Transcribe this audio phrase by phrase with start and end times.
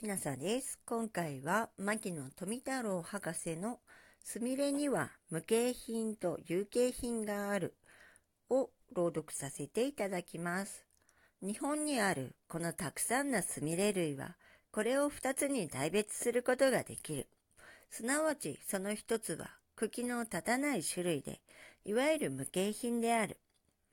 [0.00, 0.78] きなさです。
[0.86, 3.80] 今回は牧野富太郎博士の
[4.24, 7.74] すみれには無形品と有形品がある
[8.48, 10.86] を朗読させていただきます。
[11.42, 14.36] 日本にあるこのたくさんのすみれ類は
[14.72, 17.26] これを2つに大別することができる。
[17.90, 21.42] すなわちその1つは茎の立たない種類で
[21.84, 23.36] いわゆる無形品である。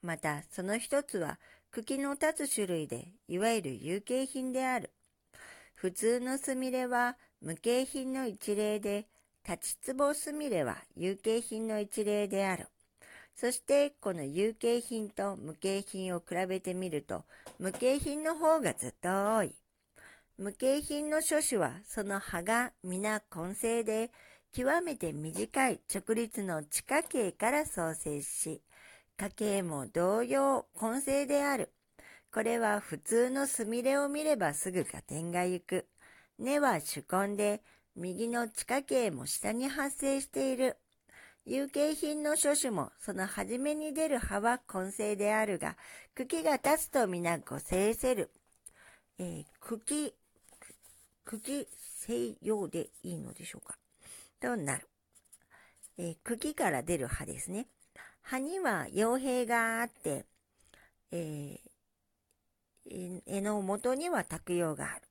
[0.01, 1.37] またその1つは
[1.69, 4.91] 茎の立つ種類でいわゆる有形品である。
[5.77, 9.05] 普通のすみれは無形品の一例で、
[9.47, 12.65] 立ち壺すみれは有形品の一例である。
[13.35, 17.25] そしてこの有形品と無形品を比べてみると、
[17.59, 19.55] 無形品の方がずっと多い。
[20.39, 24.09] 無形品の諸種はその葉が皆根性で、
[24.53, 28.63] 極めて短い直立の地下茎から創生し、
[29.15, 31.71] 家系も同様根性である。
[32.37, 35.87] これは普通のすみれを見ればすぐ合点が行く。
[36.37, 37.63] 根は主根で、
[37.95, 40.77] 右の地下茎も下に発生している。
[41.47, 45.77] 有形品の諸種もその初めに出る葉は根性であるが、
[46.13, 48.29] 茎が立つと皆ご生せる。
[49.17, 50.13] えー、茎、
[51.25, 53.79] 茎西洋でいいのでしょうか。
[54.39, 54.87] となる。
[55.97, 57.65] えー、茎から出る葉ですね。
[58.21, 60.27] 葉には傭兵があって、
[61.11, 61.76] えー
[63.25, 65.01] 絵の元には卓用がある。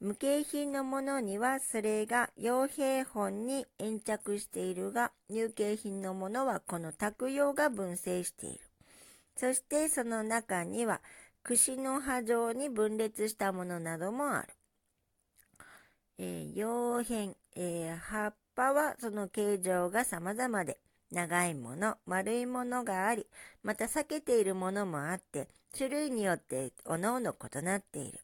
[0.00, 8.60] 無形品のものにはそれが傭兵本に延着しているが、有形品のものはこの卓用が分成している。
[9.36, 11.02] そしてその中には
[11.42, 14.48] 串の葉状に分裂したものなどもある。
[16.18, 20.78] えー、葉片、えー、葉っぱはその形状が様々で、
[21.10, 23.26] 長いもの、丸いものがあり、
[23.62, 28.20] また避けているものもあって、種類によっておのおの異なっている。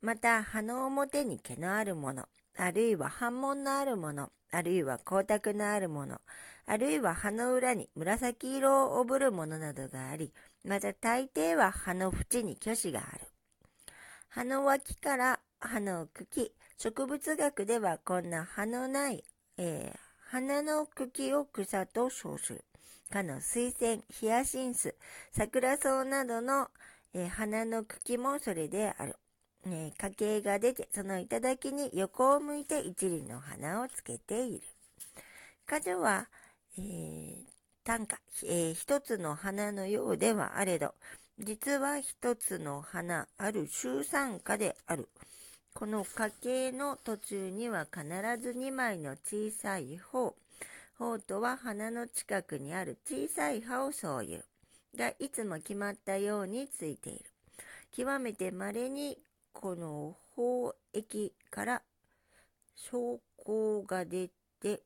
[0.00, 6.20] また、葉の表に毛のあるもの、あるいは反紋のあるもの、あるいは光沢のあるもの、
[6.66, 10.32] あるいは葉の裏に紫色を帯ぶるものなどがあり、
[10.64, 13.26] また大抵は葉の縁に虚子がある。
[14.28, 19.24] 葉の脇から葉の茎、植物学ではこんな葉のない、
[19.58, 22.64] えー、花の茎を草と称する。
[23.10, 24.94] かの水仙、ヒヤシンス、
[25.30, 26.68] 桜草などの、
[27.12, 29.16] えー、花の茎もそれである。
[29.66, 34.62] え、家系が出て、その頂に横を向いて一輪の花をつけている。
[35.66, 36.30] 果女は、
[36.78, 37.34] えー、
[37.84, 40.94] 短歌、えー、一つの花のようではあれど、
[41.40, 45.10] 実は一つの花ある集産花である。
[45.74, 48.04] この家系の途中には必
[48.40, 50.34] ず2枚の小さい方、
[50.98, 54.44] 方とは鼻の近くにある小さい葉をそういう
[54.96, 57.24] がいつも決まったようについている。
[57.90, 59.18] 極めて稀に
[59.52, 61.82] この方液から
[62.74, 64.28] 証拠が出
[64.60, 64.82] て、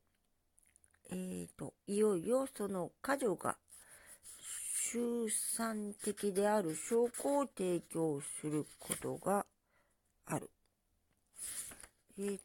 [1.10, 3.56] えーと、いよいよその果女が
[4.92, 9.47] 集産的である証拠を提供することが
[10.26, 10.50] ある。
[12.19, 12.38] えっ、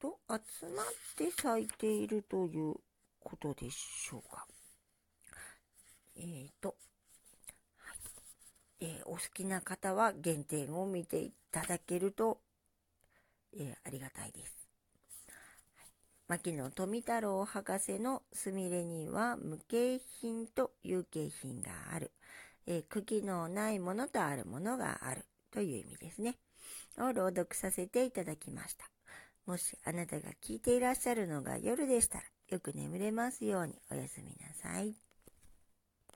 [0.00, 2.74] と、集まって咲いているという
[3.18, 4.46] ことでしょうか。
[6.16, 6.76] えっ、と、
[7.78, 7.96] はい。
[8.80, 12.38] えー、お好きな方は原点を見ていただけると、
[13.58, 14.54] え、ありがたいです。
[16.28, 22.12] 牧野富太郎博士のすみれには無形品と有形品がある。
[22.66, 26.36] え茎のないものとあるものがあるという意味ですね。
[26.98, 28.86] を朗読させていただきました。
[29.46, 35.05] もしあなたが聞いていらっしゃるのが夜でしたら、よく眠れますようにおやすみなさい。